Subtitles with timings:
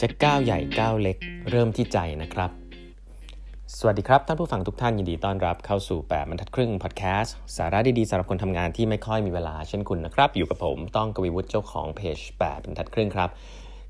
[0.00, 1.16] จะก้าวใหญ่ก้าวเล็ก
[1.50, 2.50] เริ่มที่ใจนะครับ
[3.78, 13.28] สวัสดีครับ ท่านผู้ฟังทุกท่านยินดีต้อนรับเข้าสู่แปดบรรทัดครึ่งพอดแคสต์สาระดี ๆสำหรับคนทำงานที่ไม่ค่อยมีเวลาเช่นคุณนะครับ อยู่กับผมต้องกวีวุฒิเจ้าของเพจแปดบรรทัดครึ่งครับ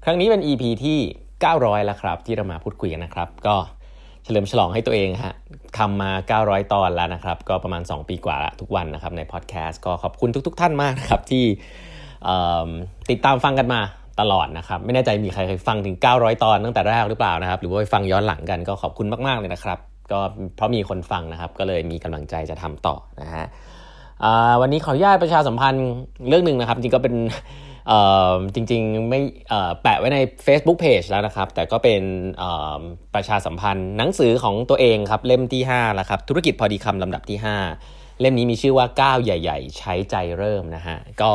[0.05, 0.99] ครั้งนี้เป็น EP ที่
[1.43, 3.57] 900 แล้วครับ ที่เรามาพูดคุยกันนะครับ ก็
[4.25, 5.35] เฉลิมฉลองให้ตัวเองฮะ
[5.79, 6.11] ทำมา
[6.43, 11.45] 900 ตอนแล้วนะครับ ก็ประมาณ 2 ปีกว่าทุกวันนะครับในพอดแคสต์ก็ขอบคุณทุก ๆ ท่านมากนะครับที่
[13.11, 13.81] ติดตามฟังกันมา
[14.21, 19.79] ตลอดนะครับ ไม่แน่ใจมีใครเคยฟังถึง 900 ตอนตั้งแต่แรกหรือเปล่านะครับ หรือว่าฟังย้อนหลังกันก็ขอบคุณมาก ๆ เลยนะครับ
[20.13, 20.21] ก็
[20.57, 23.47] เพราะมีคนฟังนะครับ ก็เลยมีกำลังใจจะทำต่อนะฮะ
[24.61, 25.89] วันนี้ขออนุญาตประชาสัมพันธ์
[26.29, 27.15] เรื่องหนึ่งนะครับ จริงก็เป็น
[28.55, 29.21] จริงๆไม่
[29.83, 32.03] แปะไว้ใน Facebook Page แล้วนะครับ แต่ก็เป็น
[33.15, 41.31] ประชาสัมพันธ์หนังสือของตัวเองครับ เล่มที่5แล้วครับ ธุรกิจพอดีคำลำดับที่ 5 เล่มนี้มีชื่อว่าก้าวใหญ่ ๆ ใช้ใจเริ่มนะฮะก็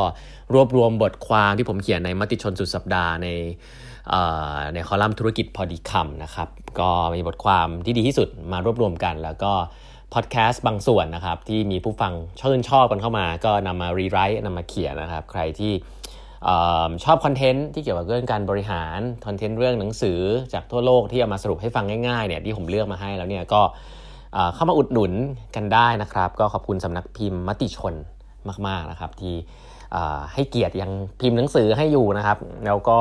[0.54, 3.28] รวบรวมบทความที่ผมเขียนในมติชนสุดสัปดาห์ใน
[4.74, 9.54] ในคอลัมน์ธุรกิจพอดีคำนะครับ ก็มีบทความที่ดีที่สุดมารวบรวมกัน แล้วก็
[10.14, 15.74] พอดแคสต์บางส่วนนะครับ ที่มีผู้ฟังชื่นชอบกันเข้ามา ก็นำมา rewrite นำมาเขียนนะครับ ใครที่
[17.04, 20.20] ชอบ content ที่เกี่ยวกับเรื่องการบริหาร content เรื่องหนังสือ
[20.54, 23.62] จากทั่วโลกที่เอามาสรุปให้ฟังง่ายๆเนี่ยที่ผมเลือกมาให้แล้วเนี่ยก็
[24.54, 25.12] เข้ามาอุดหนุน
[25.56, 27.94] กันได้นะครับ ก็ขอบคุณสำนักพิมพ์มติชน
[28.68, 29.36] มาก ๆนะครับ ที่
[30.34, 33.00] ให้เกียรติยังพิมพ์หนังสือให้อยู่นะครับ แล้วก็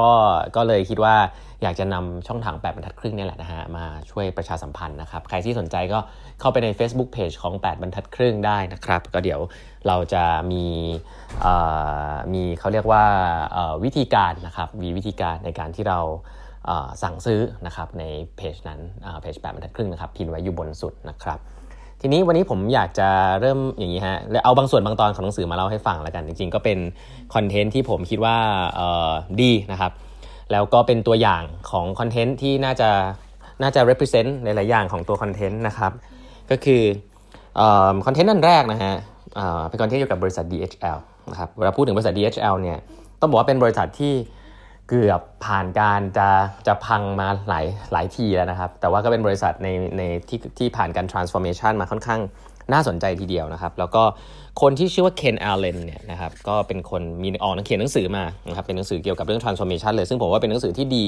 [0.56, 1.16] ก็เลยคิดว่า
[1.62, 5.98] อยากจะนำช่องทางแปดบรรทัดครึ่งนี่แหละนะฮะมาช่วยประชาสัมพันธ์นะครับ ใครที่สนใจก็
[6.40, 9.40] เข้าไปใน Facebook Page ของ 8บรรทัดครึ่งได้นะครับ ก็เดี๋ยว
[9.86, 10.64] เราจะมี
[12.32, 13.04] มีเขาเรียกว่า
[13.84, 16.00] วิธีการนะครับมีวิธีการในการที่เรา
[17.02, 18.04] สั่งซื้อนะครับใน
[18.36, 18.80] เพจนั้น
[19.22, 21.38] เพจแปดบรรทัดครึ่งนะครับพิมพ์ไว้อยู่บนสุดนะครับ
[22.00, 23.08] ทีนี้วันนี้ผมอยากจะ
[23.40, 26.78] เริ่มอย่างนี้ฮะเอาบางส่วนบางตอนของหนังสือมาเล่าให้ฟังแล้วกัน จริงๆ ก็เป็น
[27.34, 28.36] คอนเทนต์ที่ผมคิดว่า
[29.40, 29.92] ดีนะครับ
[30.52, 32.90] แล้วก็เป็นตัวอย่างของคอนเทนต์ที่น่าจะ
[33.62, 35.92] น่าจะ represent หลายๆอย่างของตัวคอนเทนต์นะครับ
[36.50, 36.82] ก็คือ
[38.06, 38.94] คอนเทนต์นั่นแรกนะฮะ
[39.68, 40.98] เป็นคอนเทนต์เกี่ยวกับบริษัท DHL
[41.30, 42.78] นะครับเวลาพูดถึงบริษัท DHL เนี่ย
[43.20, 44.12] ต้องบอกว่าเป็นบริษัทที่
[44.88, 46.28] เกือบผ่านการจะ
[46.66, 49.68] จะพังมาหลายหลายทีแล้วนะครับ แต่ว่าก็เป็นบริษัทใน
[49.98, 52.20] ในที่ที่ผ่านการ transformation มาค่อนข้าง
[52.72, 54.02] น่าสนใจทีเดียวนะครับ แล้วก็
[54.60, 61.06] คนที่ชื่อว่าเคนอาร์เลนเนี่ยนะครับก็เป็นคนมีออกนักเขียนหนังสือมานะครับเป็นหนังสือเกี่ยวกับเรื่อง transformation เลย ซึ่งผมว่าเป็นหนังสือที่ดี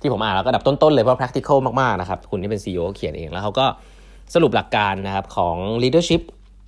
[0.00, 3.66] ที่ผมอ่านแล้วก็ดับต้นๆเลยเพราะ practical มากๆนะครับคุณที่เป็น CEO เขียนเองแล้วเขาก็
[4.34, 6.22] สรุปหลักการนะครับของ leadership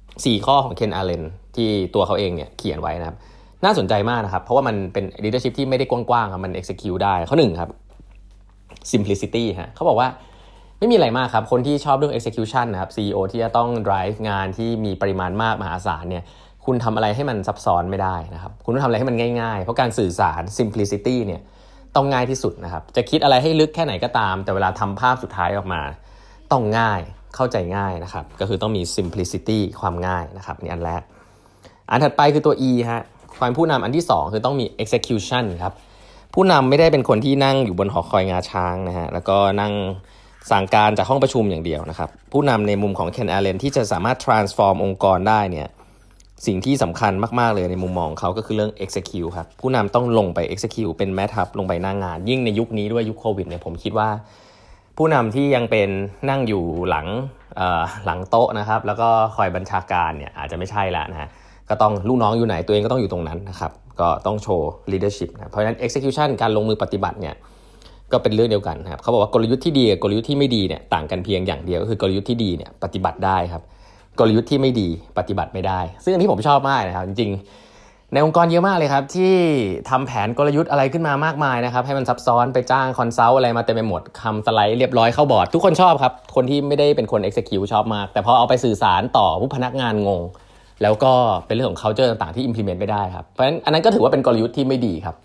[0.05, 1.23] 4 ข้อของเคนอาร์เลน
[1.57, 3.17] ที่ตัวเขาเองเนี่ยเขียนไว้นะครับ
[3.65, 7.71] น่าสนใจมากนะครับ เพราะว่ามันเป็น leadership ที่ไม่ได้กว้างๆครับมัน execute ได้ข้อหนึ่งครับ
[8.93, 10.09] simplicity ฮะเขาบอกว่า
[10.78, 16.25] ไม่มีอะไรมากครับ คนที่ชอบเรื่อง execution นะครับ CEO ที่จะต้อง drive งานที่มีปริมาณมากมหาศาลเนี่ย
[16.65, 21.41] คุณทำอะไรให้มันซับซ้อนไม่ได้นะครับ คุณต้องทำอะไรให้มันง่ายๆ เพราะการสื่อสาร simplicity เนี่ย
[21.97, 25.83] ต้องง่ายที่สุดนะครับ จะคิดอะไรให้ลึกแค่ไหนก็ตาม แต่เวลาทำภาพสุดท้ายออกมา
[26.53, 27.00] ต้องง่าย
[27.37, 31.03] เข้าใจง่ายนะครับ ก็คือต้องมี simplicity ความง่ายนะครับนี่อันแรก
[31.91, 33.03] อันถัดไปคือตัว E ฮะ
[33.41, 35.72] ความผู้นำอันที่ 2 คือต้องมี execution ครับ
[36.34, 39.72] ผู้นำไม่ได้เป็นคนที่นั่งอยู่บนหอคอยงาช้างนะฮะแล้วก็นั่ง
[40.50, 45.69] สั่งการจากห้องประชุมอย่างเดียวนะครับ ผู้นำในมุมของเคนแอลเลนที่จะสามารถ transform องค์กรได้เนี่ย
[46.47, 54.09] สิ่งที่สำคัญมาก ๆ เลยในมุมมองเขาก็คือเรื่อง execute ครับ ผู้นำต้องลงไป execute เป็นแม่ทัพลงไปหน้างงาน ยิ่งในยุคนี้ด้วยยุคโควิดเนี่ยผมคิดว่า
[54.97, 55.88] ผู้นำที่ยังเป็น
[56.31, 57.06] นั่งอยู่หลัง
[58.04, 61.28] หลังโต๊ะนะครับ แล้วก็คอยบัญชาการเนี่ยอาจจะไม่ใช่ละนะฮะ
[61.72, 67.34] ก็ต้องลูกน้องอยู่ไหนตัวเองก็ต้องอยู่ตรงนั้นนะครับก็ต้องโชว์ leadership นะเพราะฉะนั้น execution การลงมือปฏิบัติเนี่ย
[68.12, 73.62] ก็เป็นเรื่องเดียวกันครับเขาบอกว่ากลยุทธ์ที่ดีกับกลยุทธ์ที่ไม่ดีเนี่ยต่างกันเพียงอย่างเดียวก็คือกลยุทธ์ที่ดีเนี่ยปฏิบัติได้ครับ
[74.19, 74.88] กลยุทธ์ที่ไม่ดี
[75.19, 79.34] ปฏิบัติไม่ได้ ซึ่งอันนี้ผมชอบมากนะครับจริงๆ ในองค์กรเยอะมากเลยครับที่
[79.91, 90.22] ทำแผนกลยุทธ์อะไรขึ้นมามากมายนะครับให้มันซับซ้อนไปจ้าง consult อะไรมาเต็มไปหมดทำสไลด์เรียบร้อยเข้าบอร์ดทุกคนชอบครับคนที่ไม่ได้เป็นคน execute ชอบมาก แต่พอเอาไปสื่อสารต่อผู้พนักงานงง
[90.83, 91.12] แล้วก็
[91.47, 95.17] เป็นเรื่องของ culture ต่างๆที่ implement ไม่ได้ครับเพราะฉะนั้นอันนั้นก็ถือว่าเป็นกลยุทธ์ที่ไม่ดีครับ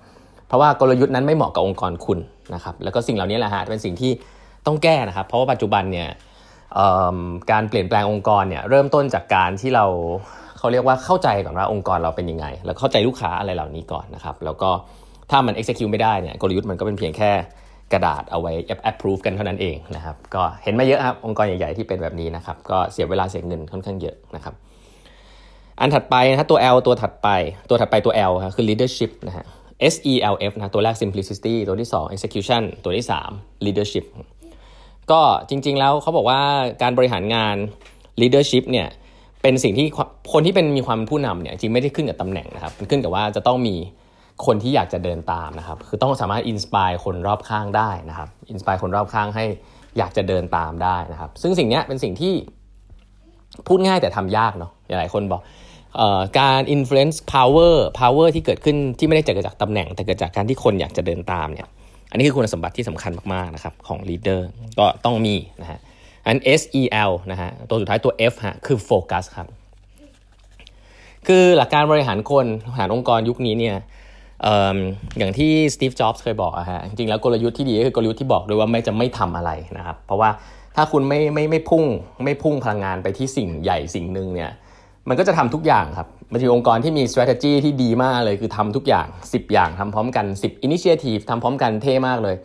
[0.47, 2.19] เพราะว่ากลยุทธ์นั้นไม่เหมาะกับองค์กรคุณ
[2.53, 4.11] นะครับแล้วก็สิ่งเหล่านี้แหละฮะเป็นสิ่งที่
[4.65, 6.07] ต้องแก้นะครับ เพราะว่าปัจจุบันเนี่ย
[7.51, 9.85] การเปลี่ยนแปลงองค์กรเนี่ยเริ่มต้นจากการที่เรา
[10.57, 14.69] เขาเรียกว่าเข้าใจก่อนว่าองค์กรเราเป็นยังไง แล้วเข้าใจลูกค้าอะไรเหล่านี้ก่อนนะครับ แล้วก็
[15.31, 17.31] ถ้ามัน execute ไม่ได้เนี่ยกลยุทธ์มันก็เป็นเพียงแค่
[17.93, 18.51] กระดาษเอาไว้
[18.91, 24.53] approve กันเท่านั้นเองนะครับ ก็เห็นมาเยอะครับ องค์กรใหญ่ๆที่เป็นแบบนี้นะครับ ก็เสียเวลาเสียเงินค่อนข้างเยอะนะครับ
[25.79, 27.29] อันถัดไปนะฮะตัว L ตัวถัดไป
[27.69, 29.45] ตัวถัดไปตัว L ครับคือ leadership นะฮะ
[29.93, 34.05] S E L F นะตัวแรก simplicity ตัวที่ 2 execution ตัวที่ 3 leadership
[35.11, 36.39] ก็จริงๆแล้วเขาบอกว่า
[36.81, 37.55] การบริหารงาน
[38.21, 38.87] leadership เนี่ย
[39.41, 39.87] เป็นสิ่งที่
[40.33, 43.75] คนที่เป็นมีความผู้นำเนี่ยจริงไม่ได้ขึ้นกับตำแหน่งนะครับมันขึ้นกับว่าจะต้องมี
[44.45, 49.45] คนที่อยากจะเดินตามนะครับคือต้องสามารถ inspire คนรอบข้างได้นะครับ inspire คนรอบข้างให้
[49.97, 52.33] อยากจะเดินตามได้นะครับ ซึ่งสิ่งนี้เป็นสิ่งที่
[53.67, 55.41] พูดง่ายแต่ทำยากเนาะหลายคนบอก
[56.39, 61.67] การอิ influence power power ที่เกิดขึ้นที่ไม่ได้เกิดจากตำแหน่ง แต่เกิดจากการที่คนอยากจะเดินตามเนี่ย
[62.11, 64.41] อันนี้คือคุณสมบัติที่สำคัญมากๆนะครับของ leader
[64.79, 65.79] ก็ต้องมีนะฮะ
[66.25, 69.47] อัน S E L นะฮะตัวสุดท้ายตัว F ฮะคือ focus ครับ
[71.27, 73.75] คือหลักการบริหารคนบริหารองค์กรยุคนี้เนี่ย
[75.17, 80.29] อย่างที่สตีฟ จ็อบส์เคยบอกอะฮะจริงๆแล้วกลยุทธ์ที่ดีก็คือกลยุทธ์ที่บอกด้วยว่าไม่จะไม่ทำอะไรนะครับ เพราะว่า
[80.75, 81.83] ถ้าคุณไม่ไม่ไม่พุ่ง
[82.23, 84.51] ไม่พุ่งพลังงานไปที่สิ่งใหญ่สิ่งหนึ่งเนี่ย
[85.09, 92.35] มันก็จะทำทุกอย่างครับมันจะองค์กรที่มี strategy ที่ดีมากเลยคือทำทุกอย่าง 10 อย่างทำพร้อมกัน 10 initiative ทำพร้อมกันเท่มากเลย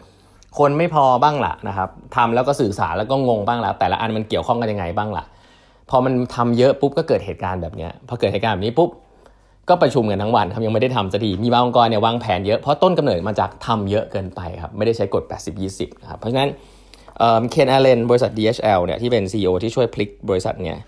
[0.59, 5.25] คนไม่พอบ้างละนะครับทำแล้วก็สื่อสารแล้วก็งงบ้างละแต่ละอันมันเกี่ยวข้องกันยังไงบ้างละ
[5.91, 8.91] พอมันทำเยอะปุ๊บก็เกิดเหตุการณ์แบบนี้พอเกิดเหตุการณ์แบบนี้ปุ๊บ
[9.69, 15.23] ก็ประชุมกันทั้งวันครับยังไม่ได้ทำสักทีมีบางองค์กรเนี่ยวางแผนเยอะเพราะต้นกำเนิดมาจากทำเยอะเกินไปครับไม่ได้ใช้กฎ
[15.63, 16.51] 80-20นะครับเพราะฉะนั้น
[17.51, 20.79] เคนอลเลนบริษัท DHL เนี่ยที่เป็น CEO ที่ช่วยพลิกบริษัทเนี่ย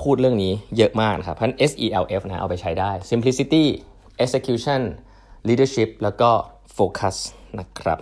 [0.00, 3.64] พูดเรื่องนี้เยอะมากนะครับเพราะฉะนั้น SELF นะเอาไปใช้ได้ simplicity
[4.24, 4.80] execution
[5.48, 6.30] leadership แล้วก็
[6.76, 7.16] focus
[7.58, 7.98] นะครับ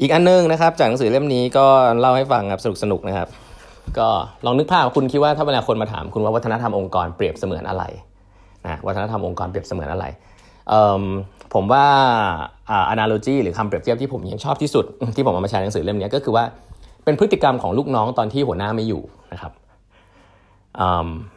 [0.00, 1.66] อีกอันนึงนะครับ จากหนังสือเล่มนี้ก็
[2.00, 3.28] เล่าให้ฟังครับสนุกสนุกนะครับ
[3.98, 4.08] ก็
[4.46, 7.84] ลองนึกภาพคุณคิดว่าถ้าเวลาคนมาถามคุณว่าวัฒนธรรมองค์กรเปรียบเสมือนอะไร
[8.64, 10.06] นะวัฒนธรรมองค์กรเปรียบเสมือนอะไร
[11.54, 11.86] ผมว่า
[12.92, 14.84] analogy หรือคำเปรียบเทียบที่ผมยังชอบที่สุด
[15.16, 16.44] ที่ผมเอามาใช้ในหนังสือเล่มนี้ก็คือว่า
[17.04, 19.02] เป็นพฤติกรรมของลูกน้องตอนที่หัวหน้าไม่อยู่
[19.32, 19.52] นะครับ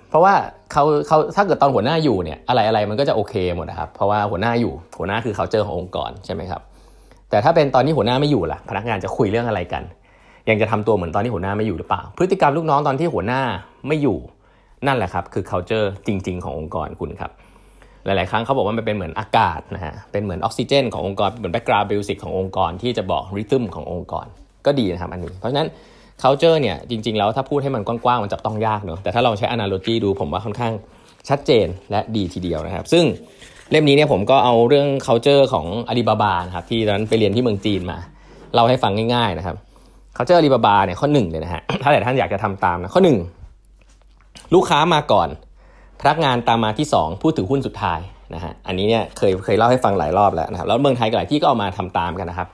[0.09, 0.33] เพราะว่า
[0.71, 6.61] เขาเขาถ้าเกิดตอนหัวหน้าอยู่เนี่ยอะไรอะไรมันก็จะโอเคหมดนะครับเพราะว่าหัวหน้าอยู่หัวหน้าคือเขาเจอขององค์กรใช่ไหมครับ
[7.29, 9.83] แต่ถ้าเป็นตอนที่หัวหน้าไม่อยู่ล่ะพนักงานจะคุยเรื่องอะไรกัน
[10.49, 13.41] ยังจะทำตัวเหมือนตอนที่หัวหน้าไม่อยู่หรือเปล่า พฤติกรรมลูกน้องตอนที่หัวหน้า
[13.87, 14.17] ไม่อยู่
[14.87, 17.31] นั่นแหละครับคือ culture จริง ๆ ขององค์กรคุณครับ
[18.05, 24.25] หลาย ๆ ครั้งเขาบอกว่ามันเป็นเหมือนอากาศนะฮะ เป็นเหมือนออกซิเจนขององค์กร เหมือน background music ขององค์กรที่จะบอก rhythm ขององค์กร
[24.65, 25.67] ก็ดีนะครับอันนี้ เพราะฉะนั้น
[26.23, 30.73] culture เนี่ยจริงๆ แล้วถ้าพูดให้มันกว้างๆ มันจับต้องยากเนอะแต่ถ้าลองใช้ analogy ดูผมว่าค่อนข้าง
[31.29, 33.03] ชัดเจนและดีทีเดียวนะครับ ซึ่ง
[33.71, 37.97] เล่มนี้เนี่ยผมก็เอาเรื่อง culture ของอาลีบาบานะครับที่ตอนนั้นไปเรียนที่เมืองจีนมา
[38.53, 39.55] เล่าให้ฟังง่ายๆนะครับ
[40.15, 43.17] culture อาลีบาบาเนี่ยข้อหนึ่งเลยนะฮะถ้าแต่ท่านอยากจะทำตามนะข้อหนึ่ง
[44.53, 45.29] ลูกค้ามาก่อน
[46.01, 47.99] พนักงานตามมาที่ 2 ผู้ถือหุ้นสุดท้าย
[48.35, 52.47] นะฮะอันนี้เนี่ยเคยเคยเล่าให้ฟังหลายรอบแล้วนะครับแล้วเมืองไทยก็หลายที่ก็เอามาทำตามกันนะครับ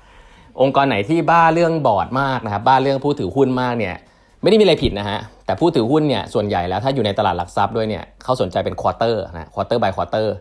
[0.62, 3.95] องค์กรไหนที่บ้าเรื่องบอร์ดมากนะครับบ้าเรื่องผู้ถือหุ้นมากเนี่ย
[4.42, 10.36] ไม่ได้มีอะไรผิดนะฮะแต่ผู้ถือหุ้นเนี่ยส่วนใหญ่แล้วถ้าอยู่ในตลาดหลักทรัพย์ด้วยเนี่ยเขาสนใจเป็น quarter นะ quarter by quarter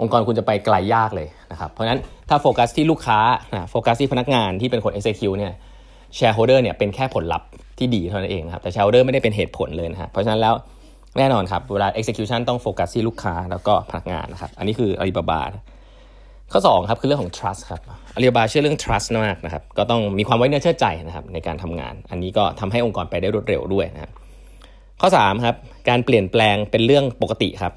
[0.00, 3.18] องค์กรคุณจะไปไกลยากเลยนะครับเพราะฉะนั้นถ้าโฟกัสที่ลูกค้า
[3.54, 5.52] นะโฟกัสที่พนักงานที่เป็นคน execute เนี่ย
[6.16, 7.48] shareholder เนี่ยเป็นแค่ผลลัพธ์
[7.78, 10.54] ที่ดีเท่านั้นเองครับแต่ shareholder ไม่ได้เป็นเหตุผลเลยนะฮะเพราะฉะนั้นแล้ว
[11.18, 15.42] แน่นอนครับเวลา execution ต้องโฟกัสที่ลูกค้าแล้วก็พนักงานนะครับอันนี้คืออาลีบาบา
[16.52, 17.80] ข้อ2ครับคือเรื่องของ trust ครับ
[18.14, 24.12] อาลีบาบาเชื่อเรื่อง trust มากนะครับ ก็ต้องมีความไว้เนื้อเชื่อใจนะครับในการทำงาน อันนี้ก็ทำให้องค์กรไปได้รวดเร็วด้วยนะครับ
[25.00, 25.56] ข้อ3ครับ
[25.88, 27.72] การเปลี่ยนแปลงเป็นเรื่องปกติครับ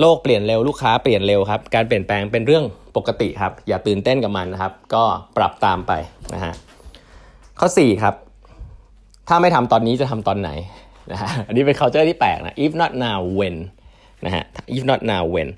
[0.00, 2.64] โลกเปลี่ยนเร็วลูกค้าเปลี่ยนเร็วครับ การเปลี่ยนแปลงเป็นเรื่อง
[2.96, 5.04] ปกติครับ อย่าตื่นเต้นกับมันนะครับ ก็
[5.36, 5.92] ปรับตามไป
[6.34, 6.54] นะฮะ
[7.60, 8.14] ข้อ4ครับ
[9.28, 10.50] ถ้าไม่ทำตอนนี้จะทำตอนไหน
[11.12, 13.56] นะฮะ อันนี้เป็น culture ที่แปลกนะ if not now when
[14.24, 14.44] นะฮะ
[14.76, 15.48] if not now when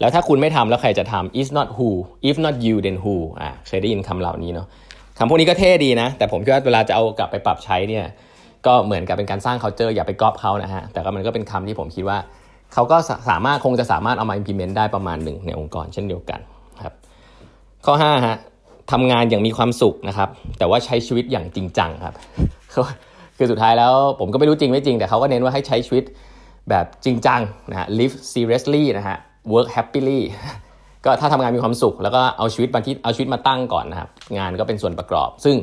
[0.00, 1.88] แล้วถ้าคุณไม่ทำแล้วใครจะทำ is not who
[2.28, 4.66] if not you then who อ่าเคยได้ยินคำเหล่านี้เนาะ
[5.18, 8.04] คำพวกนี้ก็เท่ดีนะ แต่ผมคิดว่าเวลาจะเอากลับไปปรับใช้เนี่ย
[8.66, 12.18] ก็เหมือนกับเป็นการสร้าง culture อย่าไปก๊อปเขานะฮะ แต่ก็มันก็เป็นคำที่ผมคิดว่า
[12.74, 12.96] เขาก็
[13.30, 16.40] สามารถคงจะสามารถเอามา implement ได้ประมาณหนึ่งในองค์กรเช่นเดียวกัน
[16.84, 16.94] ครับ
[17.86, 18.36] ข้อ5ฮะ
[18.92, 20.28] ทำงานอย่างมีความสุขนะครับ
[20.58, 22.14] แต่ว่าใช้ชีวิตอย่างจริงจังครับ
[23.36, 26.04] คือสุดท้ายแล้วผมก็ไม่รู้จริงไม่จริง แต่เขาก็เน้นว่าให้ใช้ชีวิต
[26.70, 27.40] แบบจริงจัง
[27.70, 29.18] นะฮะ live seriously นะฮะ
[29.52, 30.20] work happily
[31.04, 35.56] ก็ถ้าทำงานมีความสุข แล้วก็เอาชีวิตมาที่เอาชีวิตมาตั้งก่อนนะครับงานก็เป็นส่วนประกอบ ซึ่ง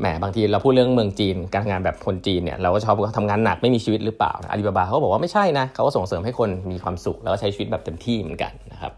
[0.00, 8.92] แหมบางทีเราพูดเรื่องเมืองจีน การทำงานแบบคนจีนเนี่ยเราก็ชอบทำงานหนักไม่มีชีวิตหรือเปล่าอาลีบาบาเขาบอกว่าไม่ใช่นะเขาก็ส่งเสริมให้คนมีความสุข แล้วก็ใช้ชีวิตแบบเต็มที่เหมือนกันนะครับ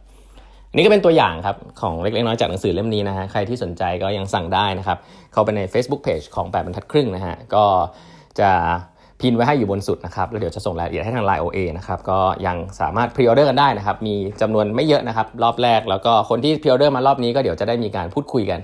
[0.74, 4.98] นี่ก็เป็นตัวอย่างครับของเล็กๆน้อยจากหนังสือเล่มนี้นะฮะใครที่สนใจก็ยังสั่งได้นะครับ
[5.32, 7.64] เข้าไปใน Facebook Page ของ8บรรทัดครึ่งนะฮะก็
[8.40, 8.50] จะ
[9.20, 18.60] pin ไว้ให้อยู่บนสุดนะครับแล้วเดี๋ยวจะส่งรายละเอียดให้ทาง Line OA นะครับก็ยังสามารถ pre-order กันได้นะครับมีจำนวนไม่เยอะนะครับรอบแรก แล้วก็คนที่ pre-order มารอบนี้ก็เดี๋ยวจะได้มีการพูดคุยกัน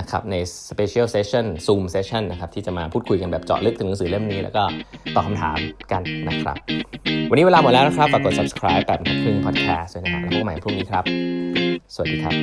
[0.00, 0.36] นะครับใน
[0.68, 4.62] Special Session Zoom Session นะครับที่จะมาพูดคุยกันแบบเจาะลึกถึงหนังสือเล่มนี้ แล้วก็
[5.14, 5.58] ตอบคำถาม
[5.92, 6.56] กันนะครับ
[7.30, 11.04] วันนี้เวลาหมดแล้วนะครับฝากกด subscribe แบบครึ่ง podcast ด้วยนะฮะแล้วพบกันใหม่พรุ่งนี้ครับ
[11.94, 12.34] สวัสดีครับ